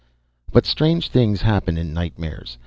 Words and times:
But 0.51 0.65
strange 0.65 1.09
things 1.09 1.43
happen 1.43 1.77
in 1.77 1.93
nightmares. 1.93 2.57